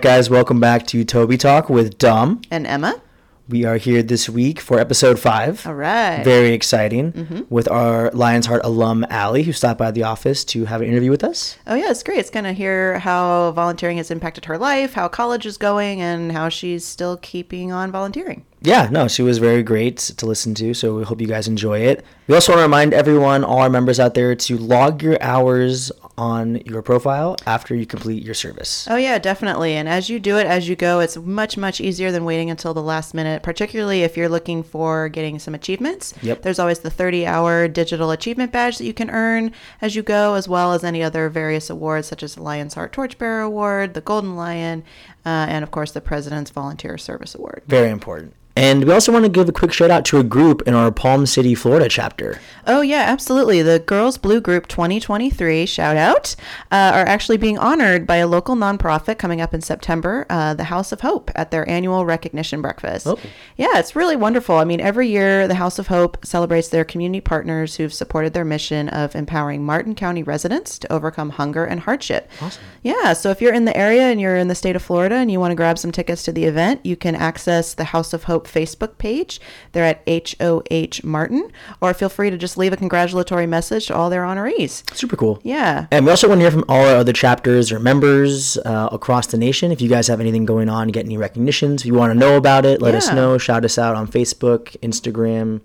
right, 0.00 0.16
guys, 0.16 0.30
welcome 0.30 0.58
back 0.58 0.86
to 0.86 1.04
Toby 1.04 1.36
Talk 1.36 1.68
with 1.68 1.98
Dom. 1.98 2.40
And 2.50 2.66
Emma. 2.66 3.02
We 3.50 3.66
are 3.66 3.76
here 3.76 4.02
this 4.02 4.30
week 4.30 4.58
for 4.58 4.78
episode 4.78 5.18
five. 5.18 5.66
All 5.66 5.74
right. 5.74 6.24
Very 6.24 6.54
exciting 6.54 7.12
mm-hmm. 7.12 7.40
with 7.50 7.68
our 7.68 8.10
Lions 8.12 8.46
Heart 8.46 8.62
alum, 8.64 9.04
Allie, 9.10 9.42
who 9.42 9.52
stopped 9.52 9.78
by 9.78 9.90
the 9.90 10.04
office 10.04 10.42
to 10.46 10.64
have 10.64 10.80
an 10.80 10.88
interview 10.88 11.10
with 11.10 11.22
us. 11.22 11.58
Oh, 11.66 11.74
yeah, 11.74 11.90
it's 11.90 12.02
great. 12.02 12.18
It's 12.18 12.30
going 12.30 12.44
to 12.44 12.54
hear 12.54 12.98
how 13.00 13.52
volunteering 13.52 13.98
has 13.98 14.10
impacted 14.10 14.46
her 14.46 14.56
life, 14.56 14.94
how 14.94 15.06
college 15.06 15.44
is 15.44 15.58
going, 15.58 16.00
and 16.00 16.32
how 16.32 16.48
she's 16.48 16.82
still 16.82 17.18
keeping 17.18 17.70
on 17.70 17.92
volunteering. 17.92 18.46
Yeah, 18.62 18.88
no, 18.90 19.06
she 19.06 19.22
was 19.22 19.36
very 19.38 19.62
great 19.62 19.98
to 19.98 20.24
listen 20.24 20.54
to, 20.54 20.72
so 20.72 20.96
we 20.96 21.02
hope 21.02 21.20
you 21.20 21.26
guys 21.26 21.48
enjoy 21.48 21.80
it. 21.80 22.04
We 22.26 22.34
also 22.34 22.52
want 22.52 22.60
to 22.60 22.62
remind 22.62 22.94
everyone, 22.94 23.42
all 23.44 23.58
our 23.58 23.70
members 23.70 24.00
out 24.00 24.14
there, 24.14 24.34
to 24.34 24.56
log 24.56 25.02
your 25.02 25.20
hours 25.22 25.90
on 26.20 26.56
your 26.66 26.82
profile 26.82 27.34
after 27.46 27.74
you 27.74 27.86
complete 27.86 28.22
your 28.22 28.34
service. 28.34 28.86
Oh, 28.90 28.96
yeah, 28.96 29.18
definitely. 29.18 29.72
And 29.72 29.88
as 29.88 30.10
you 30.10 30.20
do 30.20 30.36
it 30.36 30.46
as 30.46 30.68
you 30.68 30.76
go, 30.76 31.00
it's 31.00 31.16
much, 31.16 31.56
much 31.56 31.80
easier 31.80 32.12
than 32.12 32.26
waiting 32.26 32.50
until 32.50 32.74
the 32.74 32.82
last 32.82 33.14
minute, 33.14 33.42
particularly 33.42 34.02
if 34.02 34.18
you're 34.18 34.28
looking 34.28 34.62
for 34.62 35.08
getting 35.08 35.38
some 35.38 35.54
achievements. 35.54 36.12
Yep. 36.20 36.42
There's 36.42 36.58
always 36.58 36.80
the 36.80 36.90
30 36.90 37.26
hour 37.26 37.68
digital 37.68 38.10
achievement 38.10 38.52
badge 38.52 38.76
that 38.76 38.84
you 38.84 38.92
can 38.92 39.08
earn 39.08 39.52
as 39.80 39.96
you 39.96 40.02
go, 40.02 40.34
as 40.34 40.46
well 40.46 40.74
as 40.74 40.84
any 40.84 41.02
other 41.02 41.30
various 41.30 41.70
awards, 41.70 42.06
such 42.06 42.22
as 42.22 42.34
the 42.34 42.42
Lion's 42.42 42.74
Heart 42.74 42.92
Torchbearer 42.92 43.40
Award, 43.40 43.94
the 43.94 44.02
Golden 44.02 44.36
Lion, 44.36 44.84
uh, 45.24 45.46
and 45.48 45.62
of 45.62 45.70
course 45.70 45.92
the 45.92 46.02
President's 46.02 46.50
Volunteer 46.50 46.98
Service 46.98 47.34
Award. 47.34 47.62
Very 47.66 47.88
important. 47.88 48.34
And 48.60 48.84
we 48.84 48.92
also 48.92 49.10
want 49.10 49.24
to 49.24 49.30
give 49.30 49.48
a 49.48 49.52
quick 49.52 49.72
shout 49.72 49.90
out 49.90 50.04
to 50.06 50.18
a 50.18 50.22
group 50.22 50.60
in 50.68 50.74
our 50.74 50.92
Palm 50.92 51.24
City, 51.24 51.54
Florida 51.54 51.88
chapter. 51.88 52.38
Oh, 52.66 52.82
yeah, 52.82 53.04
absolutely. 53.06 53.62
The 53.62 53.78
Girls 53.78 54.18
Blue 54.18 54.38
Group 54.38 54.68
2023, 54.68 55.64
shout 55.64 55.96
out, 55.96 56.36
uh, 56.70 56.92
are 56.94 57.06
actually 57.06 57.38
being 57.38 57.56
honored 57.56 58.06
by 58.06 58.16
a 58.16 58.26
local 58.26 58.54
nonprofit 58.54 59.16
coming 59.16 59.40
up 59.40 59.54
in 59.54 59.62
September, 59.62 60.26
uh, 60.28 60.52
the 60.52 60.64
House 60.64 60.92
of 60.92 61.00
Hope, 61.00 61.30
at 61.34 61.50
their 61.50 61.66
annual 61.70 62.04
recognition 62.04 62.60
breakfast. 62.60 63.06
Oh. 63.06 63.18
Yeah, 63.56 63.78
it's 63.78 63.96
really 63.96 64.14
wonderful. 64.14 64.56
I 64.56 64.64
mean, 64.64 64.78
every 64.78 65.08
year 65.08 65.48
the 65.48 65.54
House 65.54 65.78
of 65.78 65.86
Hope 65.86 66.18
celebrates 66.22 66.68
their 66.68 66.84
community 66.84 67.22
partners 67.22 67.76
who've 67.76 67.94
supported 67.94 68.34
their 68.34 68.44
mission 68.44 68.90
of 68.90 69.16
empowering 69.16 69.64
Martin 69.64 69.94
County 69.94 70.22
residents 70.22 70.78
to 70.80 70.92
overcome 70.92 71.30
hunger 71.30 71.64
and 71.64 71.80
hardship. 71.80 72.30
Awesome. 72.42 72.62
Yeah, 72.82 73.14
so 73.14 73.30
if 73.30 73.40
you're 73.40 73.54
in 73.54 73.64
the 73.64 73.76
area 73.76 74.02
and 74.02 74.20
you're 74.20 74.36
in 74.36 74.48
the 74.48 74.54
state 74.54 74.76
of 74.76 74.82
Florida 74.82 75.14
and 75.14 75.30
you 75.30 75.40
want 75.40 75.52
to 75.52 75.56
grab 75.56 75.78
some 75.78 75.92
tickets 75.92 76.22
to 76.24 76.32
the 76.32 76.44
event, 76.44 76.84
you 76.84 76.94
can 76.94 77.16
access 77.16 77.72
the 77.72 77.84
House 77.84 78.12
of 78.12 78.24
Hope 78.24 78.49
Facebook 78.50 78.98
page. 78.98 79.40
They're 79.72 79.84
at 79.84 80.02
HOH 80.08 81.00
Martin, 81.04 81.50
or 81.80 81.94
feel 81.94 82.08
free 82.08 82.30
to 82.30 82.36
just 82.36 82.56
leave 82.56 82.72
a 82.72 82.76
congratulatory 82.76 83.46
message 83.46 83.86
to 83.86 83.94
all 83.94 84.10
their 84.10 84.22
honorees. 84.22 84.82
Super 84.94 85.16
cool. 85.16 85.40
Yeah. 85.42 85.86
And 85.90 86.04
we 86.04 86.10
also 86.10 86.28
want 86.28 86.38
to 86.38 86.42
hear 86.42 86.50
from 86.50 86.64
all 86.68 86.84
our 86.86 86.96
other 86.96 87.12
chapters 87.12 87.72
or 87.72 87.78
members 87.78 88.56
uh, 88.58 88.88
across 88.92 89.28
the 89.28 89.38
nation. 89.38 89.72
If 89.72 89.80
you 89.80 89.88
guys 89.88 90.08
have 90.08 90.20
anything 90.20 90.44
going 90.44 90.68
on, 90.68 90.88
get 90.88 91.04
any 91.04 91.16
recognitions, 91.16 91.82
if 91.82 91.86
you 91.86 91.94
want 91.94 92.12
to 92.12 92.18
know 92.18 92.36
about 92.36 92.64
it, 92.66 92.82
let 92.82 92.94
us 92.94 93.12
know. 93.12 93.38
Shout 93.38 93.64
us 93.64 93.78
out 93.78 93.94
on 93.94 94.06
Facebook, 94.08 94.76
Instagram, 94.80 95.60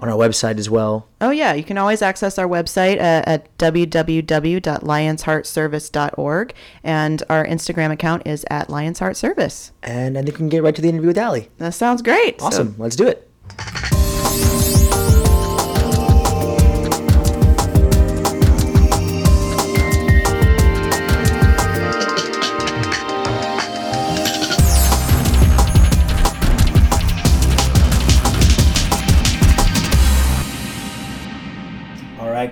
on 0.00 0.08
our 0.08 0.16
website 0.16 0.58
as 0.58 0.70
well. 0.70 1.08
Oh, 1.20 1.30
yeah. 1.30 1.54
You 1.54 1.64
can 1.64 1.76
always 1.78 2.02
access 2.02 2.38
our 2.38 2.46
website 2.46 2.98
uh, 2.98 3.22
at 3.26 3.56
www.lionsheartservice.org, 3.58 6.54
and 6.84 7.22
our 7.28 7.44
Instagram 7.46 7.90
account 7.92 8.26
is 8.26 8.46
at 8.50 8.70
Lions 8.70 8.98
Heart 9.00 9.16
Service. 9.16 9.72
And 9.82 10.16
I 10.16 10.22
think 10.22 10.34
we 10.34 10.38
can 10.38 10.48
get 10.48 10.62
right 10.62 10.74
to 10.74 10.82
the 10.82 10.88
interview 10.88 11.08
with 11.08 11.18
Allie. 11.18 11.50
That 11.58 11.74
sounds 11.74 12.02
great. 12.02 12.40
So- 12.40 12.46
Awesome. 12.46 12.74
Let's 12.78 12.96
do 12.96 13.06
it. 13.06 13.24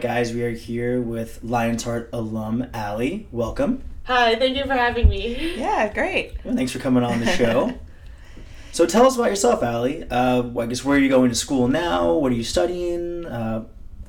Guys, 0.06 0.32
we 0.32 0.40
are 0.44 0.52
here 0.52 1.00
with 1.00 1.42
Lions 1.42 1.82
Heart 1.82 2.10
alum 2.12 2.68
Allie. 2.72 3.26
Welcome. 3.32 3.82
Hi, 4.04 4.36
thank 4.36 4.56
you 4.56 4.62
for 4.62 4.74
having 4.74 5.08
me. 5.08 5.56
yeah, 5.56 5.92
great. 5.92 6.32
Well, 6.44 6.54
thanks 6.54 6.70
for 6.70 6.78
coming 6.78 7.02
on 7.02 7.18
the 7.18 7.26
show. 7.26 7.76
so 8.70 8.86
tell 8.86 9.04
us 9.04 9.16
about 9.16 9.30
yourself, 9.30 9.64
Allie. 9.64 10.04
Uh, 10.08 10.48
I 10.60 10.66
guess 10.66 10.84
where 10.84 10.96
are 10.96 11.00
you 11.00 11.08
going 11.08 11.30
to 11.30 11.34
school 11.34 11.66
now? 11.66 12.12
What 12.12 12.30
are 12.30 12.36
you 12.36 12.44
studying? 12.44 13.26
Uh, 13.26 13.64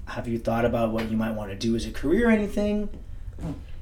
have 0.06 0.28
you 0.28 0.38
thought 0.38 0.66
about 0.66 0.92
what 0.92 1.10
you 1.10 1.18
might 1.18 1.32
want 1.32 1.50
to 1.50 1.58
do 1.58 1.76
as 1.76 1.88
a 1.88 1.92
career 1.92 2.28
or 2.28 2.32
anything? 2.32 2.90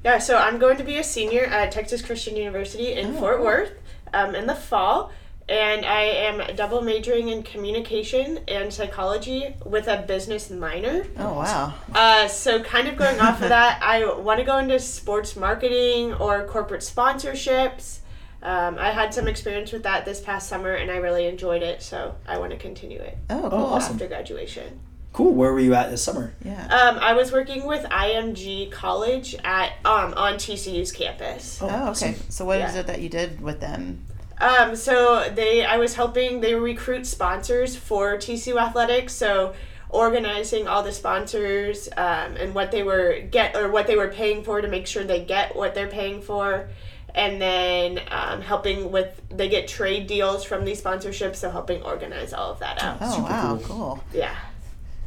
Yeah, 0.06 0.20
so 0.20 0.38
I'm 0.38 0.58
going 0.58 0.78
to 0.78 0.86
be 0.86 0.98
a 0.98 1.04
senior 1.04 1.44
at 1.44 1.74
Texas 1.74 2.02
Christian 2.02 2.38
University 2.38 2.94
in 2.94 3.08
Oh, 3.18 3.20
Fort. 3.20 3.44
Worth 3.44 3.72
um, 4.14 4.36
in 4.36 4.48
the 4.48 4.56
fall, 4.56 5.12
and 5.48 5.86
I 5.86 6.02
am 6.02 6.56
double 6.56 6.82
majoring 6.82 7.30
in 7.30 7.44
communication 7.44 8.40
and 8.48 8.74
psychology 8.74 9.56
with 9.64 9.88
a 9.88 9.98
business 10.08 10.50
minor. 10.50 11.06
Oh, 11.18 11.34
wow. 11.34 11.74
Uh, 11.94 12.28
so, 12.28 12.62
kind 12.64 12.88
of 12.88 12.96
going 12.98 13.20
off 13.20 13.42
of 13.42 13.50
that, 13.50 13.80
I 13.84 14.06
want 14.20 14.40
to 14.40 14.46
go 14.46 14.58
into 14.58 14.80
sports 14.80 15.36
marketing 15.36 16.14
or 16.16 16.46
corporate 16.46 16.82
sponsorships. 16.82 18.00
Um, 18.42 18.78
I 18.80 18.92
had 18.92 19.14
some 19.14 19.28
experience 19.28 19.72
with 19.72 19.84
that 19.84 20.06
this 20.06 20.20
past 20.22 20.50
summer, 20.50 20.74
and 20.74 20.90
I 20.92 20.98
really 20.98 21.26
enjoyed 21.28 21.64
it, 21.64 21.82
so 21.82 22.16
I 22.28 22.38
want 22.38 22.52
to 22.52 22.58
continue 22.58 23.00
it 23.00 23.18
Oh, 23.30 23.42
cool. 23.50 23.54
awesome. 23.54 23.94
after 23.94 24.08
graduation. 24.08 24.80
Cool. 25.14 25.34
Where 25.34 25.54
were 25.54 25.62
you 25.62 25.74
at 25.76 25.90
this 25.92 26.04
summer? 26.04 26.34
Yeah. 26.44 26.66
Um, 26.68 26.98
I 27.00 27.14
was 27.14 27.32
working 27.32 27.66
with 27.66 27.84
IMG 27.86 28.70
College 28.72 29.34
at 29.46 29.72
um, 29.86 30.14
on 30.16 30.34
TCU's 30.36 30.92
campus. 30.92 31.60
Oh, 31.62 31.92
okay. 31.92 32.16
So 32.30 32.44
what 32.46 32.60
is 32.60 32.74
Yeah. 32.74 32.82
it 32.82 32.88
that 32.88 33.02
you 33.02 33.08
did 33.10 33.40
with 33.42 33.62
them? 33.62 34.06
Um, 34.40 34.76
so 34.76 35.30
they, 35.34 35.66
I 35.66 35.78
was 35.78 35.96
helping 35.96 36.42
they 36.42 36.56
recruit 36.56 37.06
sponsors 37.06 37.76
for 37.76 38.18
TCU 38.18 38.62
athletics. 38.62 39.14
So 39.14 39.54
organizing 39.90 40.68
all 40.68 40.84
the 40.84 40.92
sponsors 40.92 41.88
um, 41.96 42.36
and 42.36 42.54
what 42.54 42.72
they 42.72 42.84
were 42.84 43.22
get 43.32 43.56
or 43.56 43.70
what 43.70 43.88
they 43.88 43.96
were 43.96 44.10
paying 44.10 44.44
for 44.44 44.62
to 44.62 44.68
make 44.68 44.88
sure 44.88 45.04
they 45.04 45.24
get 45.24 45.56
what 45.56 45.74
they're 45.74 45.88
paying 45.88 46.22
for, 46.22 46.68
and 47.14 47.42
then 47.42 48.02
um, 48.12 48.42
helping 48.42 48.92
with 48.92 49.22
they 49.30 49.48
get 49.48 49.68
trade 49.68 50.08
deals 50.08 50.44
from 50.44 50.66
these 50.66 50.82
sponsorships. 50.82 51.38
So 51.38 51.50
helping 51.50 51.82
organize 51.84 52.34
all 52.34 52.52
of 52.52 52.60
that 52.60 52.82
out. 52.84 52.98
Oh, 53.02 53.16
Super 53.16 53.30
wow, 53.30 53.60
cool. 53.64 53.78
cool. 53.78 54.04
Yeah. 54.14 54.36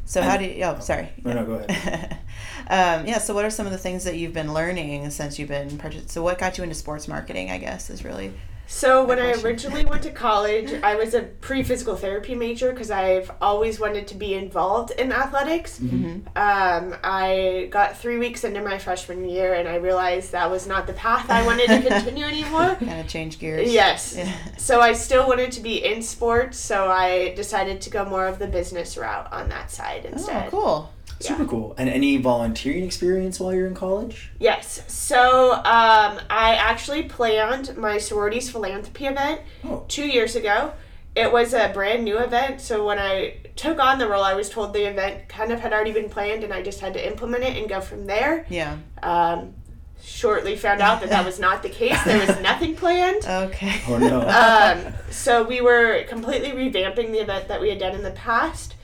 So 0.05 0.23
how 0.23 0.37
do 0.37 0.45
you? 0.45 0.63
Oh, 0.63 0.79
sorry. 0.79 1.09
No, 1.23 1.33
no, 1.33 1.45
go 1.45 1.53
ahead. 1.69 2.13
um, 2.67 3.05
yeah. 3.05 3.19
So 3.19 3.35
what 3.35 3.45
are 3.45 3.51
some 3.51 3.67
of 3.67 3.71
the 3.71 3.77
things 3.77 4.05
that 4.05 4.17
you've 4.17 4.33
been 4.33 4.53
learning 4.53 5.07
since 5.11 5.37
you've 5.37 5.49
been? 5.49 5.77
Purchased? 5.77 6.09
So 6.09 6.23
what 6.23 6.39
got 6.39 6.57
you 6.57 6.63
into 6.63 6.75
sports 6.75 7.07
marketing? 7.07 7.51
I 7.51 7.59
guess 7.59 7.91
is 7.91 8.03
really. 8.03 8.33
So 8.71 9.03
when 9.03 9.17
I 9.17 9.31
originally 9.41 9.83
went 9.83 10.03
to 10.03 10.11
college, 10.11 10.71
I 10.83 10.93
was 10.93 11.15
a 11.15 11.23
pre-physical 11.23 11.95
therapy 11.95 12.35
major 12.35 12.71
because 12.71 12.91
I've 12.91 13.31
always 13.41 13.79
wanted 13.79 14.07
to 14.09 14.15
be 14.15 14.35
involved 14.35 14.91
in 14.91 15.11
athletics. 15.11 15.79
Mm-hmm. 15.79 16.27
Um, 16.37 16.95
I 17.03 17.67
got 17.71 17.97
three 17.97 18.19
weeks 18.19 18.43
into 18.43 18.61
my 18.61 18.77
freshman 18.77 19.27
year, 19.27 19.55
and 19.55 19.67
I 19.67 19.77
realized 19.77 20.31
that 20.33 20.51
was 20.51 20.67
not 20.67 20.85
the 20.85 20.93
path 20.93 21.31
I 21.31 21.43
wanted 21.47 21.67
to 21.67 21.81
continue 21.89 22.25
anymore. 22.25 22.75
Kind 22.75 22.99
of 22.99 23.07
change 23.07 23.39
gears. 23.39 23.73
Yes. 23.73 24.15
Yeah. 24.15 24.31
So 24.57 24.81
I 24.81 24.93
still 24.93 25.27
wanted 25.27 25.51
to 25.53 25.61
be 25.61 25.83
in 25.83 26.03
sports, 26.03 26.59
so 26.59 26.89
I 26.89 27.33
decided 27.33 27.81
to 27.81 27.89
go 27.89 28.05
more 28.05 28.27
of 28.27 28.37
the 28.37 28.47
business 28.47 28.97
route 28.97 29.33
on 29.33 29.49
that 29.49 29.71
side 29.71 30.05
instead. 30.05 30.45
Oh, 30.45 30.49
cool. 30.51 30.93
Super 31.19 31.45
cool. 31.45 31.75
And 31.77 31.89
any 31.89 32.17
volunteering 32.17 32.83
experience 32.83 33.39
while 33.39 33.53
you're 33.53 33.67
in 33.67 33.75
college? 33.75 34.31
Yes. 34.39 34.83
So 34.87 35.53
um, 35.53 36.19
I 36.29 36.55
actually 36.57 37.03
planned 37.03 37.75
my 37.77 37.97
sororities 37.97 38.49
philanthropy 38.49 39.05
event 39.07 39.41
Oh. 39.65 39.83
two 39.87 40.07
years 40.07 40.35
ago. 40.35 40.73
It 41.15 41.31
was 41.33 41.53
a 41.53 41.69
brand 41.73 42.05
new 42.05 42.19
event, 42.19 42.61
so 42.61 42.85
when 42.85 42.99
I 42.99 43.37
took 43.57 43.79
on 43.79 43.97
the 43.99 44.07
role, 44.07 44.23
I 44.23 44.35
was 44.35 44.49
told 44.49 44.73
the 44.73 44.87
event 44.87 45.27
kind 45.27 45.51
of 45.51 45.59
had 45.59 45.73
already 45.73 45.91
been 45.91 46.07
planned, 46.09 46.43
and 46.45 46.53
I 46.53 46.61
just 46.61 46.79
had 46.79 46.93
to 46.93 47.05
implement 47.05 47.43
it 47.43 47.57
and 47.57 47.67
go 47.67 47.81
from 47.81 48.05
there. 48.05 48.45
Yeah. 48.47 48.77
Um, 49.03 49.55
shortly 50.01 50.55
found 50.55 50.79
out 50.79 51.01
that 51.01 51.09
that 51.09 51.25
was 51.25 51.39
not 51.39 51.61
the 51.61 51.67
case. 51.69 52.01
There 52.05 52.25
was 52.25 52.39
nothing 52.41 52.75
planned. 52.75 53.23
Okay. 53.27 53.81
Oh 53.89 53.97
no. 53.97 54.21
Um, 54.21 54.93
so 55.11 55.43
we 55.43 55.59
were 55.61 56.03
completely 56.07 56.51
revamping 56.51 57.11
the 57.11 57.19
event 57.19 57.47
that 57.49 57.59
we 57.59 57.69
had 57.69 57.79
done 57.79 57.95
in 57.95 58.03
the 58.03 58.11
past. 58.11 58.75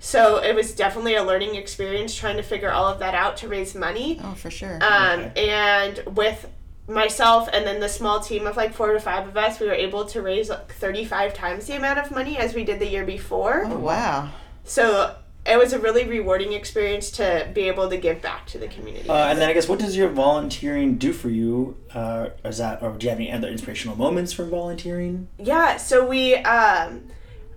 So 0.00 0.38
it 0.42 0.54
was 0.54 0.74
definitely 0.74 1.16
a 1.16 1.22
learning 1.24 1.56
experience 1.56 2.14
trying 2.14 2.36
to 2.36 2.42
figure 2.42 2.70
all 2.70 2.86
of 2.86 2.98
that 3.00 3.14
out 3.14 3.36
to 3.38 3.48
raise 3.48 3.74
money. 3.74 4.20
oh, 4.22 4.34
for 4.34 4.50
sure. 4.50 4.78
Um, 4.82 5.20
Okay. 5.20 5.50
And 5.50 6.16
with 6.16 6.48
myself 6.86 7.48
and 7.52 7.66
then 7.66 7.80
the 7.80 7.88
small 7.88 8.20
team 8.20 8.46
of 8.46 8.56
like 8.56 8.72
four 8.74 8.92
to 8.92 9.00
five 9.00 9.28
of 9.28 9.36
us, 9.36 9.60
we 9.60 9.66
were 9.66 9.74
able 9.74 10.04
to 10.06 10.22
raise 10.22 10.48
like 10.48 10.72
35 10.72 11.34
times 11.34 11.66
the 11.66 11.76
amount 11.76 11.98
of 11.98 12.10
money 12.10 12.38
as 12.38 12.54
we 12.54 12.64
did 12.64 12.78
the 12.78 12.86
year 12.86 13.04
before. 13.04 13.64
oh, 13.66 13.78
wow. 13.78 14.30
So 14.64 15.14
it 15.44 15.58
was 15.58 15.72
a 15.72 15.78
really 15.78 16.06
rewarding 16.06 16.52
experience 16.52 17.10
to 17.12 17.48
be 17.54 17.62
able 17.62 17.88
to 17.90 17.96
give 17.96 18.20
back 18.22 18.46
to 18.46 18.58
the 18.58 18.68
community. 18.68 19.08
Uh, 19.08 19.28
and 19.28 19.38
then 19.38 19.48
I 19.48 19.52
guess 19.52 19.68
what 19.68 19.78
does 19.78 19.96
your 19.96 20.08
volunteering 20.08 20.96
do 20.96 21.12
for 21.12 21.28
you? 21.30 21.76
Uh, 21.92 22.30
is 22.44 22.58
that 22.58 22.82
or 22.82 22.92
do 22.92 23.04
you 23.04 23.10
have 23.10 23.18
any 23.18 23.32
other 23.32 23.48
inspirational 23.48 23.96
moments 23.96 24.32
from 24.32 24.48
volunteering? 24.50 25.28
Yeah, 25.38 25.76
so 25.76 26.06
we 26.06 26.36
um 26.36 27.04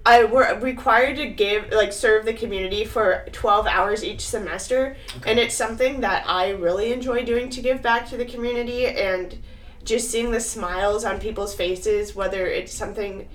I 0.06 0.24
were 0.24 0.57
required 0.59 1.18
to 1.18 1.27
give 1.27 1.71
like 1.71 1.94
serve 1.94 2.25
the 2.25 2.33
community 2.33 2.86
for 2.86 3.25
12 3.31 3.68
hours 3.68 4.03
each 4.03 4.21
semester 4.21 4.95
and 5.27 5.38
it's 5.38 5.53
something 5.56 6.01
that 6.01 6.24
I 6.27 6.50
really 6.51 6.92
enjoy 6.92 7.24
doing 7.24 7.50
to 7.51 7.62
give 7.62 7.81
back 7.81 8.09
to 8.09 8.18
the 8.18 8.25
community 8.25 8.88
and 8.88 9.38
just 9.83 10.09
seeing 10.09 10.31
the 10.31 10.39
smiles 10.39 11.06
on 11.06 11.19
people's 11.19 11.53
faces, 11.56 12.15
whether 12.15 12.45
it's 12.48 12.74
something 12.74 13.27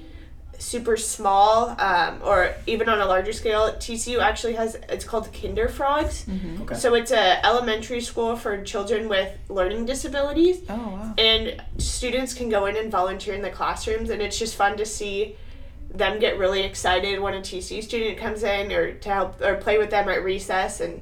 super 0.59 0.97
small 0.97 1.79
um, 1.81 2.19
or 2.25 2.55
even 2.67 2.89
on 2.89 2.99
a 3.01 3.05
larger 3.07 3.33
scale, 3.33 3.73
TCU 3.75 4.21
actually 4.21 4.55
has 4.55 4.75
it's 4.89 5.05
called 5.05 5.31
KinderFrogs. 5.33 6.25
Okay. 6.63 6.75
So 6.75 6.95
it's 6.95 7.11
a 7.11 7.45
elementary 7.45 8.01
school 8.01 8.37
for 8.37 8.63
children 8.65 9.09
with 9.09 9.37
learning 9.49 9.85
disabilities 9.87 10.63
Oh 10.69 10.75
wow. 10.77 11.15
and 11.19 11.63
students 11.79 12.33
can 12.35 12.49
go 12.49 12.67
in 12.67 12.77
and 12.77 12.91
volunteer 12.91 13.35
in 13.35 13.43
the 13.43 13.51
classrooms 13.51 14.11
and 14.11 14.23
it's 14.23 14.39
just 14.39 14.57
fun 14.57 14.77
to 14.79 14.87
see 14.87 15.37
them 15.91 16.19
get 16.19 16.39
really 16.39 16.63
excited 16.63 17.21
when 17.21 17.35
a 17.35 17.41
TC 17.41 17.83
student 17.83 18.19
comes 18.19 18.43
in 18.43 18.73
or 18.73 18.93
to 18.93 19.09
help 19.09 19.41
or 19.41 19.57
play 19.57 19.79
with 19.79 19.91
them 19.91 20.09
at 20.09 20.23
recess 20.23 20.81
and 20.81 21.01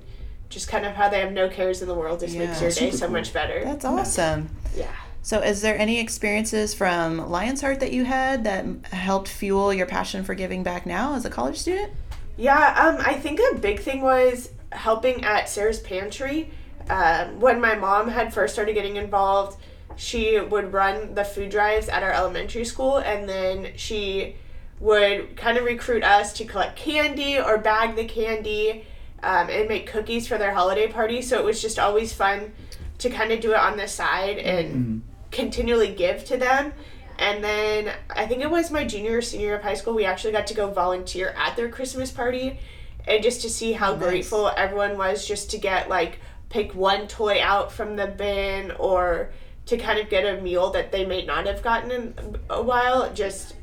just 0.48 0.68
kind 0.68 0.86
of 0.86 0.92
how 0.94 1.08
they 1.08 1.20
have 1.20 1.32
no 1.32 1.48
cares 1.48 1.82
in 1.82 1.88
the 1.88 1.94
world 1.94 2.20
just 2.20 2.36
makes 2.36 2.60
your 2.60 2.70
day 2.70 2.90
so 2.90 3.06
cool. 3.06 3.14
much 3.14 3.32
better. 3.32 3.64
That's 3.64 3.84
awesome. 3.84 4.48
yeah. 4.76 4.94
So, 5.22 5.40
is 5.40 5.62
there 5.62 5.76
any 5.78 6.00
experiences 6.00 6.74
from 6.74 7.30
Lion's 7.30 7.62
Heart 7.62 7.80
that 7.80 7.92
you 7.92 8.04
had 8.04 8.44
that 8.44 8.66
helped 8.92 9.26
fuel 9.26 9.72
your 9.72 9.86
passion 9.86 10.22
for 10.22 10.34
giving 10.34 10.62
back 10.62 10.84
now 10.84 11.14
as 11.14 11.24
a 11.24 11.30
college 11.30 11.56
student? 11.56 11.92
Yeah, 12.36 12.74
um, 12.78 13.02
I 13.04 13.14
think 13.14 13.40
a 13.52 13.58
big 13.58 13.80
thing 13.80 14.02
was 14.02 14.50
helping 14.70 15.24
at 15.24 15.48
Sarah's 15.48 15.80
Pantry. 15.80 16.50
Um, 16.90 17.40
when 17.40 17.58
my 17.58 17.74
mom 17.74 18.08
had 18.08 18.34
first 18.34 18.52
started 18.52 18.74
getting 18.74 18.96
involved, 18.96 19.58
she 19.96 20.38
would 20.38 20.74
run 20.74 21.14
the 21.14 21.24
food 21.24 21.50
drives 21.50 21.88
at 21.88 22.02
our 22.02 22.12
elementary 22.12 22.66
school, 22.66 22.98
and 22.98 23.26
then 23.26 23.72
she 23.76 24.36
would 24.80 25.36
kind 25.36 25.56
of 25.56 25.64
recruit 25.64 26.02
us 26.02 26.32
to 26.34 26.44
collect 26.44 26.76
candy 26.76 27.38
or 27.38 27.58
bag 27.58 27.96
the 27.96 28.04
candy 28.04 28.84
um, 29.22 29.48
and 29.48 29.68
make 29.68 29.86
cookies 29.86 30.26
for 30.26 30.36
their 30.38 30.52
holiday 30.52 30.86
party. 30.86 31.22
So 31.22 31.38
it 31.38 31.44
was 31.44 31.62
just 31.62 31.78
always 31.78 32.12
fun 32.12 32.52
to 32.98 33.10
kind 33.10 33.32
of 33.32 33.40
do 33.40 33.52
it 33.52 33.58
on 33.58 33.76
the 33.76 33.88
side 33.88 34.38
and 34.38 35.02
continually 35.30 35.92
give 35.92 36.24
to 36.26 36.36
them. 36.36 36.72
And 37.18 37.42
then 37.44 37.92
I 38.10 38.26
think 38.26 38.42
it 38.42 38.50
was 38.50 38.70
my 38.70 38.84
junior 38.84 39.18
or 39.18 39.22
senior 39.22 39.46
year 39.46 39.56
of 39.56 39.62
high 39.62 39.74
school, 39.74 39.94
we 39.94 40.04
actually 40.04 40.32
got 40.32 40.46
to 40.48 40.54
go 40.54 40.70
volunteer 40.70 41.34
at 41.36 41.56
their 41.56 41.68
Christmas 41.68 42.10
party 42.10 42.58
and 43.06 43.22
just 43.22 43.42
to 43.42 43.50
see 43.50 43.72
how 43.72 43.92
nice. 43.92 44.02
grateful 44.02 44.50
everyone 44.56 44.98
was 44.98 45.26
just 45.26 45.50
to 45.50 45.58
get 45.58 45.88
like 45.88 46.18
pick 46.48 46.74
one 46.74 47.06
toy 47.06 47.40
out 47.40 47.72
from 47.72 47.96
the 47.96 48.06
bin 48.06 48.72
or 48.72 49.30
to 49.66 49.76
kind 49.76 49.98
of 49.98 50.08
get 50.08 50.24
a 50.24 50.40
meal 50.42 50.70
that 50.70 50.92
they 50.92 51.04
may 51.04 51.24
not 51.24 51.46
have 51.46 51.62
gotten 51.62 51.90
in 51.90 52.14
a 52.50 52.62
while 52.62 53.12
just 53.12 53.54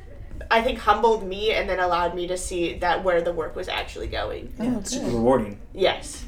I 0.50 0.62
think 0.62 0.78
humbled 0.78 1.26
me 1.26 1.52
and 1.52 1.68
then 1.68 1.78
allowed 1.78 2.14
me 2.14 2.26
to 2.26 2.36
see 2.36 2.74
that 2.78 3.02
where 3.04 3.22
the 3.22 3.32
work 3.32 3.56
was 3.56 3.68
actually 3.68 4.08
going. 4.08 4.52
Yeah, 4.58 4.78
it's 4.78 4.90
super 4.90 5.06
rewarding. 5.06 5.58
Yes. 5.72 6.24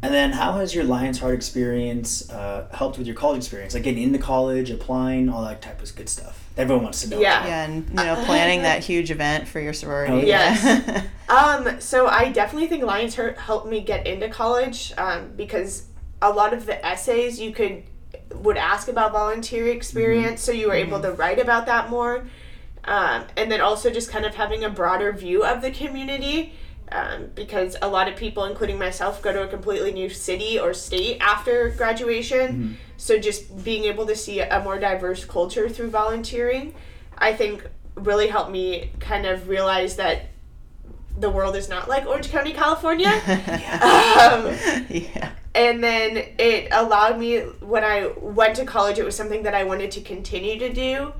And 0.00 0.14
then, 0.14 0.30
how 0.30 0.52
has 0.52 0.72
your 0.72 0.84
Lions 0.84 1.18
Heart 1.18 1.34
experience 1.34 2.30
uh, 2.30 2.68
helped 2.72 2.98
with 2.98 3.06
your 3.08 3.16
college 3.16 3.38
experience, 3.38 3.74
like 3.74 3.82
getting 3.82 4.04
into 4.04 4.20
college, 4.20 4.70
applying, 4.70 5.28
all 5.28 5.42
that 5.42 5.60
type 5.60 5.82
of 5.82 5.96
good 5.96 6.08
stuff? 6.08 6.48
Everyone 6.56 6.84
wants 6.84 7.02
to 7.02 7.10
know. 7.10 7.20
Yeah. 7.20 7.44
Yeah, 7.44 7.64
and 7.64 7.88
you 7.88 7.94
know, 7.94 8.14
planning 8.24 8.62
that 8.62 8.84
huge 8.84 9.10
event 9.10 9.48
for 9.48 9.58
your 9.58 9.72
sorority. 9.72 10.12
Oh, 10.12 10.20
yes. 10.20 11.06
Um, 11.28 11.78
so 11.78 12.06
I 12.06 12.32
definitely 12.32 12.68
think 12.68 12.84
Lions 12.84 13.14
Heart 13.14 13.36
helped 13.36 13.66
me 13.68 13.82
get 13.82 14.06
into 14.06 14.30
college 14.30 14.94
um, 14.96 15.32
because 15.36 15.84
a 16.22 16.30
lot 16.30 16.54
of 16.54 16.64
the 16.64 16.82
essays 16.84 17.38
you 17.38 17.52
could 17.52 17.82
would 18.36 18.56
ask 18.56 18.88
about 18.88 19.12
volunteer 19.12 19.68
experience, 19.68 20.40
so 20.40 20.52
you 20.52 20.68
were 20.68 20.74
able 20.74 21.00
to 21.00 21.12
write 21.12 21.38
about 21.38 21.66
that 21.66 21.90
more, 21.90 22.26
um, 22.84 23.24
and 23.36 23.50
then 23.50 23.60
also 23.60 23.90
just 23.90 24.10
kind 24.10 24.24
of 24.24 24.34
having 24.34 24.64
a 24.64 24.70
broader 24.70 25.12
view 25.12 25.44
of 25.44 25.62
the 25.62 25.70
community. 25.70 26.54
Um, 26.90 27.26
because 27.34 27.76
a 27.82 27.88
lot 27.88 28.08
of 28.08 28.16
people, 28.16 28.44
including 28.44 28.78
myself, 28.78 29.20
go 29.20 29.30
to 29.30 29.42
a 29.42 29.46
completely 29.46 29.92
new 29.92 30.08
city 30.08 30.58
or 30.58 30.72
state 30.72 31.18
after 31.20 31.68
graduation. 31.76 32.78
So 32.96 33.18
just 33.18 33.62
being 33.62 33.84
able 33.84 34.06
to 34.06 34.16
see 34.16 34.40
a 34.40 34.60
more 34.60 34.78
diverse 34.78 35.24
culture 35.26 35.68
through 35.68 35.90
volunteering, 35.90 36.74
I 37.18 37.34
think 37.34 37.66
really 37.94 38.28
helped 38.28 38.50
me 38.50 38.90
kind 39.00 39.26
of 39.26 39.48
realize 39.48 39.96
that 39.96 40.30
the 41.18 41.28
world 41.28 41.56
is 41.56 41.68
not 41.68 41.88
like 41.88 42.06
Orange 42.06 42.30
County, 42.30 42.52
California. 42.52 43.08
um, 43.26 44.56
yeah. 44.88 45.32
and 45.54 45.82
then 45.82 46.16
it 46.38 46.68
allowed 46.70 47.18
me 47.18 47.38
when 47.60 47.84
I 47.84 48.12
went 48.20 48.56
to 48.56 48.64
college, 48.64 48.98
it 48.98 49.04
was 49.04 49.16
something 49.16 49.42
that 49.42 49.54
I 49.54 49.64
wanted 49.64 49.90
to 49.92 50.00
continue 50.00 50.58
to 50.58 50.72
do 50.72 51.12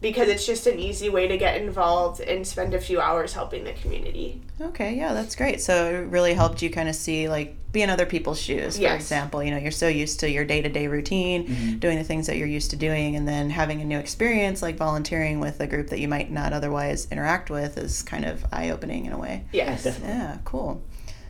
because 0.00 0.28
it's 0.28 0.46
just 0.46 0.66
an 0.66 0.78
easy 0.78 1.08
way 1.10 1.28
to 1.28 1.36
get 1.36 1.60
involved 1.60 2.20
and 2.20 2.46
spend 2.46 2.72
a 2.74 2.80
few 2.80 3.00
hours 3.00 3.34
helping 3.34 3.64
the 3.64 3.72
community. 3.74 4.40
Okay, 4.60 4.94
yeah, 4.96 5.12
that's 5.12 5.36
great. 5.36 5.60
So 5.60 5.86
it 5.86 6.06
really 6.08 6.32
helped 6.34 6.62
you 6.62 6.70
kind 6.70 6.88
of 6.88 6.94
see, 6.94 7.28
like, 7.28 7.54
be 7.72 7.82
in 7.82 7.90
other 7.90 8.06
people's 8.06 8.40
shoes. 8.40 8.76
For 8.76 8.82
Yes. 8.82 9.00
example, 9.02 9.42
you 9.42 9.50
know, 9.50 9.56
you're 9.58 9.70
so 9.70 9.88
used 9.88 10.20
to 10.20 10.30
your 10.30 10.44
day 10.44 10.60
to 10.62 10.68
day 10.68 10.86
routine, 10.88 11.78
doing 11.78 11.98
the 11.98 12.04
things 12.04 12.26
that 12.26 12.36
you're 12.36 12.48
used 12.48 12.70
to 12.70 12.76
doing, 12.76 13.14
and 13.14 13.28
then 13.28 13.50
having 13.50 13.80
a 13.80 13.84
new 13.84 13.98
experience 13.98 14.62
like 14.62 14.76
volunteering 14.76 15.38
with 15.38 15.60
a 15.60 15.66
group 15.66 15.88
that 15.88 16.00
you 16.00 16.08
might 16.08 16.30
not 16.30 16.52
otherwise 16.52 17.06
interact 17.12 17.50
with 17.50 17.76
is 17.78 18.02
kind 18.02 18.24
of 18.24 18.44
eye 18.52 18.70
opening 18.70 19.04
in 19.06 19.12
a 19.12 19.18
way. 19.18 19.44
Yes. 19.52 19.84
definitely. 19.84 20.14
Yeah, 20.16 20.38
cool. 20.44 20.82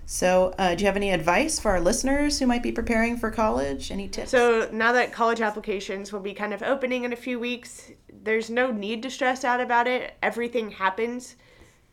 So, 0.07 0.53
uh, 0.59 0.75
do 0.75 0.83
you 0.83 0.87
have 0.87 0.97
any 0.97 1.13
advice 1.13 1.61
for 1.61 1.71
our 1.71 1.81
listeners 1.81 2.41
who 2.41 2.47
might 2.47 2.65
be 2.65 2.73
preparing 2.73 3.17
for 3.17 3.31
college? 3.31 3.93
Any 3.93 4.09
tips? 4.09 4.31
So 4.33 4.69
now 4.73 4.91
that 4.93 5.13
college 5.13 5.41
applications 5.41 6.13
will 6.13 6.19
be 6.19 6.35
kind 6.35 6.53
of 6.53 6.65
opening 6.65 7.05
in 7.05 7.13
a 7.13 7.17
few 7.17 7.39
weeks, 7.39 7.93
there's 8.23 8.51
no 8.51 8.71
need 8.71 9.03
to 9.03 9.11
stress 9.11 9.45
out 9.45 9.61
about 9.61 9.87
it. 9.87 10.15
Everything 10.23 10.71
happens 10.71 11.37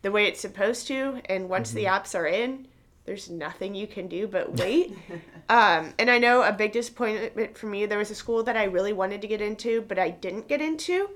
the 0.02 0.10
way 0.10 0.26
it's 0.26 0.40
supposed 0.40 0.86
to, 0.88 1.20
and 1.26 1.48
once 1.48 1.72
the 1.72 1.84
apps 1.84 2.14
are 2.14 2.26
in, 2.26 2.68
there's 3.04 3.30
nothing 3.30 3.74
you 3.74 3.86
can 3.86 4.06
do 4.06 4.26
but 4.28 4.56
wait. 4.58 4.96
um, 5.48 5.94
and 5.98 6.10
I 6.10 6.18
know 6.18 6.42
a 6.42 6.52
big 6.52 6.72
disappointment 6.72 7.56
for 7.56 7.66
me. 7.66 7.86
There 7.86 7.98
was 7.98 8.10
a 8.10 8.14
school 8.14 8.42
that 8.42 8.56
I 8.56 8.64
really 8.64 8.92
wanted 8.92 9.22
to 9.22 9.26
get 9.26 9.40
into, 9.40 9.80
but 9.82 9.98
I 9.98 10.10
didn't 10.10 10.46
get 10.46 10.60
into. 10.60 11.08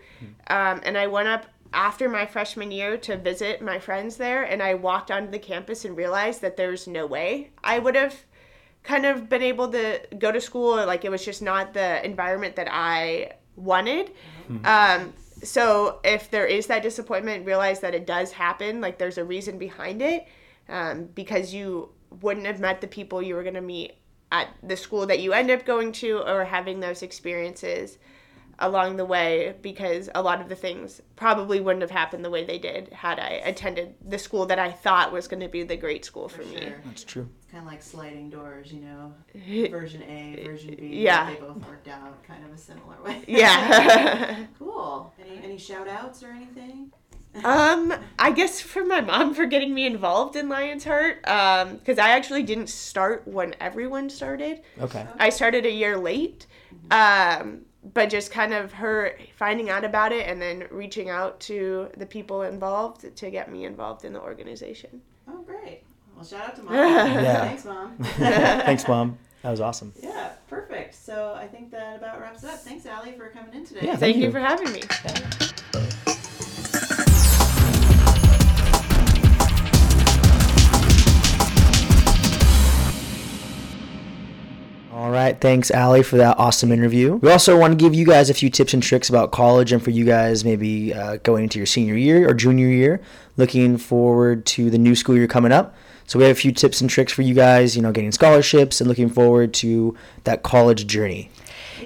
Um, 0.49 0.81
and 0.85 0.97
I 0.97 1.07
went 1.07 1.29
up 1.29 1.47
after 1.75 2.09
my 2.09 2.27
freshman 2.27 2.71
year 2.71 2.97
to 2.97 3.17
visit 3.17 3.63
my 3.63 3.79
friends 3.79 4.17
there, 4.17 4.43
and 4.45 4.63
I 4.63 4.75
walked 4.75 5.11
onto 5.11 5.31
the 5.31 5.39
campus 5.39 5.85
and 5.85 5.97
realized 5.97 6.41
that 6.41 6.57
there's 6.57 6.87
no 6.87 7.07
way 7.07 7.51
I 7.63 7.79
would 7.79 7.95
have 7.95 8.25
kind 8.83 9.07
of 9.07 9.29
been 9.29 9.43
able 9.43 9.69
to 9.69 10.01
go 10.19 10.33
to 10.33 10.41
school 10.41 10.79
or 10.79 10.87
like 10.87 11.05
it 11.05 11.11
was 11.11 11.25
just 11.25 11.41
not 11.41 11.73
the 11.73 12.05
environment 12.05 12.57
that 12.57 12.69
I 12.71 13.33
wanted. 13.57 14.13
Um, 14.65 15.13
so 15.43 16.01
if 16.05 16.31
there 16.31 16.47
is 16.47 16.67
that 16.67 16.83
disappointment, 16.83 17.47
realize 17.47 17.81
that 17.81 17.95
it 17.95 18.07
does 18.07 18.33
happen. 18.33 18.81
Like 18.81 18.99
there's 18.99 19.19
a 19.19 19.25
reason 19.25 19.59
behind 19.59 20.03
it, 20.03 20.27
um, 20.69 21.09
because 21.15 21.53
you 21.53 21.91
wouldn't 22.21 22.47
have 22.47 22.61
met 22.61 22.81
the 22.81 22.87
people 22.87 23.23
you 23.23 23.35
were 23.35 23.43
gonna 23.43 23.61
meet 23.61 23.95
at 24.31 24.49
the 24.63 24.77
school 24.77 25.07
that 25.07 25.21
you 25.21 25.33
end 25.33 25.51
up 25.51 25.65
going 25.65 25.93
to 25.93 26.19
or 26.27 26.45
having 26.45 26.81
those 26.81 27.03
experiences 27.03 27.99
along 28.59 28.97
the 28.97 29.05
way 29.05 29.55
because 29.63 30.09
a 30.15 30.23
lot 30.23 30.41
of 30.41 30.49
the 30.49 30.55
things 30.55 31.01
probably 31.17 31.61
wouldn't 31.61 31.83
have 31.83 31.91
happened 31.91 32.25
the 32.25 32.31
way 32.31 32.45
they 32.45 32.59
did 32.59 32.89
had 32.93 33.19
I 33.19 33.41
attended 33.45 33.95
the 34.07 34.19
school 34.19 34.47
that 34.47 34.59
I 34.59 34.71
thought 34.71 35.13
was 35.13 35.29
going 35.29 35.41
to 35.41 35.49
be 35.49 35.63
the 35.63 35.77
great 35.77 36.05
school 36.05 36.29
for, 36.29 36.43
me. 36.43 36.73
That's 36.85 37.05
true. 37.05 37.29
kind 37.51 37.65
of 37.65 37.71
like 37.71 37.83
sliding 37.83 38.31
doors, 38.31 38.73
you 38.73 38.81
know, 38.81 39.15
version 39.71 40.03
A, 40.03 40.45
version 40.45 40.77
B. 40.79 41.03
Yeah. 41.03 41.31
They 41.31 41.41
both 41.41 41.67
worked 41.67 41.89
out 41.89 42.23
kind 42.25 42.45
of 42.45 42.53
a 42.53 42.59
similar 42.59 42.97
way. 43.03 43.23
Yeah. 43.29 44.47
cool. 44.59 45.13
Any 45.19 45.45
any 45.45 45.59
shout 45.59 45.89
outs 45.89 46.23
or 46.23 46.29
anything? 46.29 46.93
Um, 47.45 47.95
I 48.19 48.31
guess 48.31 48.61
for 48.61 48.85
my 48.85 49.01
mom 49.01 49.35
for 49.35 49.47
getting 49.47 49.73
me 49.73 49.87
involved 49.87 50.37
in 50.37 50.49
Lion's 50.49 50.85
Heart, 50.85 51.27
um, 51.27 51.77
because 51.77 51.99
I 51.99 52.11
actually 52.11 52.43
didn't 52.43 52.69
start 52.69 53.27
when 53.27 53.55
everyone 53.59 54.11
started. 54.11 54.61
Okay. 54.79 55.07
I 55.19 55.31
started 55.31 55.65
a 55.65 55.71
year 55.71 55.97
late, 55.97 56.47
um, 56.91 57.63
but 57.95 58.09
just 58.11 58.31
kind 58.31 58.55
of 58.55 58.73
her 58.73 59.19
finding 59.37 59.69
out 59.71 59.85
about 59.85 60.13
it 60.13 60.29
and 60.29 60.41
then 60.41 60.67
reaching 60.71 61.11
out 61.11 61.41
to 61.41 61.89
the 61.97 62.07
people 62.07 62.43
involved 62.43 63.15
to 63.17 63.31
get 63.31 63.51
me 63.51 63.65
involved 63.65 64.05
in 64.05 64.13
the 64.13 64.21
organization. 64.21 65.01
Oh, 65.29 65.43
great. 65.43 65.83
Well, 66.15 66.25
shout 66.25 66.49
out 66.51 66.57
to 66.57 66.63
mom. 66.65 66.75
Yeah. 66.75 67.41
Thanks, 67.49 67.65
mom. 67.65 67.97
Thanks, 68.03 68.87
mom. 68.87 69.19
That 69.43 69.51
was 69.51 69.61
awesome. 69.61 69.93
yeah, 70.01 70.33
perfect. 70.49 70.95
So 70.95 71.35
I 71.37 71.49
think 71.49 71.73
that 71.73 71.97
about 71.97 72.21
wraps 72.21 72.45
it 72.45 72.51
up. 72.51 72.61
Thanks, 72.61 72.87
Allie, 72.87 73.13
for 73.13 73.29
coming 73.31 73.53
in 73.55 73.67
today. 73.67 73.81
Yeah, 73.83 73.97
Thank, 73.97 74.01
Thank 74.01 74.17
you 74.19 74.25
you. 74.27 74.31
for 74.31 74.39
having 74.39 74.71
me. 74.73 74.83
All 85.03 85.11
right, 85.11 85.37
thanks, 85.41 85.73
Allie, 85.73 86.05
for 86.05 86.17
that 86.19 86.39
awesome 86.39 86.71
interview. 86.71 87.17
We 87.17 87.33
also 87.33 87.59
want 87.59 87.73
to 87.73 87.77
give 87.77 87.93
you 87.93 88.07
guys 88.07 88.31
a 88.31 88.35
few 88.35 88.49
tips 88.49 88.73
and 88.73 88.81
tricks 88.81 89.09
about 89.09 89.33
college 89.33 89.73
and 89.73 89.83
for 89.83 89.91
you 89.91 90.05
guys 90.05 90.45
maybe 90.45 90.95
uh, 90.95 91.17
going 91.25 91.43
into 91.43 91.59
your 91.59 91.67
senior 91.67 91.97
year 91.97 92.31
or 92.31 92.35
junior 92.35 92.69
year, 92.69 93.03
looking 93.37 93.79
forward 93.79 94.47
to 94.47 94.71
the 94.71 94.79
new 94.79 94.95
school 94.95 95.17
year 95.17 95.27
coming 95.27 95.51
up. 95.51 95.75
So 96.07 96.21
we 96.21 96.27
have 96.27 96.37
a 96.37 96.39
few 96.39 96.53
tips 96.53 96.81
and 96.81 96.89
tricks 96.89 97.13
for 97.13 97.23
you 97.23 97.35
guys, 97.35 97.75
you 97.75 97.83
know, 97.83 97.91
getting 97.91 98.13
scholarships 98.13 98.81
and 98.81 98.87
looking 98.87 99.09
forward 99.09 99.53
to 99.55 99.97
that 100.23 100.45
college 100.45 100.87
journey. 100.87 101.31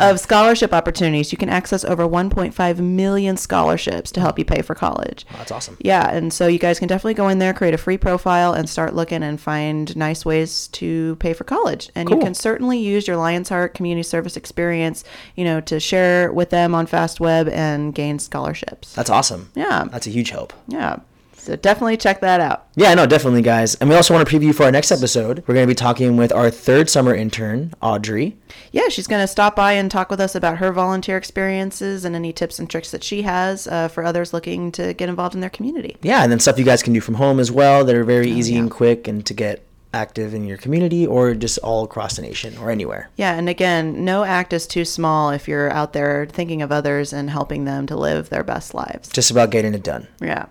of 0.10 0.20
scholarship 0.20 0.72
opportunities. 0.72 1.32
You 1.32 1.38
can 1.38 1.48
access 1.48 1.84
over 1.84 2.06
1.5 2.06 2.78
million 2.78 3.36
scholarships 3.36 4.10
to 4.12 4.20
help 4.20 4.38
you 4.38 4.44
pay 4.44 4.62
for 4.62 4.74
college. 4.74 5.26
That's 5.32 5.50
awesome. 5.52 5.76
Yeah, 5.80 6.08
and 6.10 6.32
so 6.32 6.46
you 6.46 6.58
guys 6.58 6.78
can 6.78 6.88
definitely 6.88 7.14
go 7.14 7.28
in 7.28 7.38
there, 7.38 7.54
create 7.54 7.74
a 7.74 7.78
free 7.78 7.98
profile, 7.98 8.52
and 8.52 8.68
start 8.68 8.94
looking 8.94 9.22
and 9.22 9.40
find 9.40 9.96
nice 9.96 10.24
ways 10.24 10.68
to 10.68 11.16
pay 11.16 11.32
for 11.32 11.44
college. 11.44 11.90
And 11.94 12.08
you 12.10 12.18
can 12.18 12.34
certainly 12.34 12.78
use 12.78 13.06
your 13.06 13.16
Lions 13.16 13.48
Heart 13.48 13.74
community 13.74 14.02
service 14.02 14.36
experience, 14.36 15.04
you 15.36 15.44
know, 15.44 15.60
to 15.62 15.80
share 15.80 16.32
with 16.32 16.50
them 16.50 16.74
on 16.74 16.86
FastWeb 16.86 17.50
and 17.50 17.94
gain 17.94 18.18
scholarships. 18.18 18.94
That's 18.94 19.10
awesome. 19.10 19.50
Yeah, 19.54 19.84
That's 19.90 20.06
a 20.06 20.10
huge 20.10 20.30
help. 20.30 20.52
yeah. 20.68 20.98
So 21.46 21.54
definitely 21.54 21.96
check 21.96 22.20
that 22.22 22.40
out. 22.40 22.66
Yeah, 22.74 22.92
no, 22.94 23.06
definitely, 23.06 23.42
guys. 23.42 23.76
And 23.76 23.88
we 23.88 23.94
also 23.94 24.12
want 24.12 24.28
to 24.28 24.36
preview 24.36 24.52
for 24.52 24.64
our 24.64 24.72
next 24.72 24.90
episode. 24.90 25.44
We're 25.46 25.54
going 25.54 25.66
to 25.66 25.70
be 25.70 25.76
talking 25.76 26.16
with 26.16 26.32
our 26.32 26.50
third 26.50 26.90
summer 26.90 27.14
intern, 27.14 27.72
Audrey. 27.80 28.36
Yeah, 28.72 28.88
she's 28.88 29.06
going 29.06 29.22
to 29.22 29.28
stop 29.28 29.54
by 29.54 29.74
and 29.74 29.88
talk 29.88 30.10
with 30.10 30.20
us 30.20 30.34
about 30.34 30.58
her 30.58 30.72
volunteer 30.72 31.16
experiences 31.16 32.04
and 32.04 32.16
any 32.16 32.32
tips 32.32 32.58
and 32.58 32.68
tricks 32.68 32.90
that 32.90 33.04
she 33.04 33.22
has 33.22 33.68
uh, 33.68 33.86
for 33.86 34.02
others 34.02 34.32
looking 34.32 34.72
to 34.72 34.92
get 34.92 35.08
involved 35.08 35.36
in 35.36 35.40
their 35.40 35.48
community. 35.48 35.96
Yeah, 36.02 36.24
and 36.24 36.32
then 36.32 36.40
stuff 36.40 36.58
you 36.58 36.64
guys 36.64 36.82
can 36.82 36.92
do 36.92 37.00
from 37.00 37.14
home 37.14 37.38
as 37.38 37.52
well 37.52 37.84
that 37.84 37.94
are 37.94 38.02
very 38.02 38.28
easy 38.28 38.56
and 38.56 38.68
quick 38.68 39.06
and 39.06 39.24
to 39.26 39.32
get 39.32 39.64
active 39.94 40.34
in 40.34 40.44
your 40.44 40.58
community 40.58 41.06
or 41.06 41.34
just 41.34 41.58
all 41.58 41.84
across 41.84 42.16
the 42.16 42.22
nation 42.22 42.58
or 42.58 42.70
anywhere. 42.70 43.08
Yeah, 43.16 43.34
and 43.34 43.48
again, 43.48 44.04
no 44.04 44.24
act 44.24 44.52
is 44.52 44.66
too 44.66 44.84
small 44.84 45.30
if 45.30 45.46
you're 45.46 45.70
out 45.70 45.92
there 45.92 46.26
thinking 46.26 46.60
of 46.60 46.72
others 46.72 47.12
and 47.12 47.30
helping 47.30 47.64
them 47.64 47.86
to 47.86 47.96
live 47.96 48.28
their 48.28 48.44
best 48.44 48.74
lives. 48.74 49.08
Just 49.08 49.30
about 49.30 49.50
getting 49.50 49.74
it 49.74 49.84
done. 49.84 50.08
Yeah. 50.20 50.46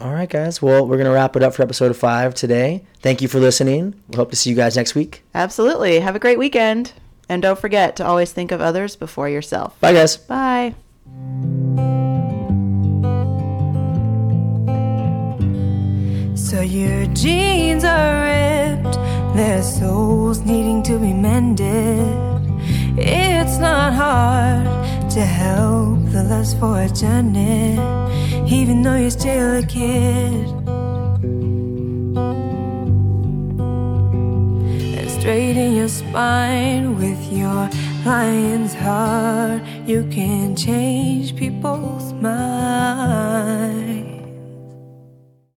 All 0.00 0.12
right, 0.12 0.28
guys. 0.28 0.60
Well, 0.60 0.86
we're 0.86 0.96
going 0.96 1.06
to 1.06 1.12
wrap 1.12 1.36
it 1.36 1.42
up 1.42 1.54
for 1.54 1.62
episode 1.62 1.96
five 1.96 2.34
today. 2.34 2.84
Thank 3.00 3.22
you 3.22 3.28
for 3.28 3.38
listening. 3.38 3.94
We 4.08 4.16
hope 4.16 4.30
to 4.30 4.36
see 4.36 4.50
you 4.50 4.56
guys 4.56 4.76
next 4.76 4.94
week. 4.94 5.22
Absolutely. 5.34 6.00
Have 6.00 6.16
a 6.16 6.18
great 6.18 6.38
weekend. 6.38 6.92
And 7.28 7.40
don't 7.40 7.58
forget 7.58 7.96
to 7.96 8.04
always 8.04 8.32
think 8.32 8.52
of 8.52 8.60
others 8.60 8.96
before 8.96 9.28
yourself. 9.28 9.78
Bye, 9.80 9.92
guys. 9.94 10.16
Bye. 10.16 10.74
So 16.36 16.60
your 16.60 17.06
jeans 17.14 17.84
are 17.84 18.24
ripped, 18.24 18.96
their 19.36 19.62
soles 19.62 20.40
needing 20.40 20.82
to 20.84 20.98
be 20.98 21.12
mended. 21.12 22.42
It's 22.98 23.58
not 23.58 23.94
hard 23.94 24.66
to 25.10 25.20
help 25.20 26.04
the 26.12 26.22
lust 26.24 26.58
for 26.58 26.82
a 26.82 26.88
journey, 26.88 27.76
even 28.54 28.82
though 28.82 28.94
you're 28.94 29.10
still 29.10 29.58
a 29.58 29.66
kid. 29.66 30.48
And 34.98 35.10
straighten 35.10 35.74
your 35.74 35.88
spine 35.88 36.96
with 36.96 37.20
your 37.32 37.68
lion's 38.06 38.74
heart. 38.74 39.62
You 39.86 40.06
can 40.10 40.54
change 40.54 41.34
people's 41.34 42.12
minds. 42.12 44.13